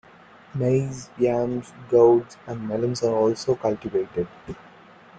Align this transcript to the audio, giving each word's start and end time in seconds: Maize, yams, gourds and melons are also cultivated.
Maize, 0.55 1.11
yams, 1.19 1.71
gourds 1.91 2.35
and 2.47 2.67
melons 2.67 3.03
are 3.03 3.15
also 3.15 3.53
cultivated. 3.55 4.27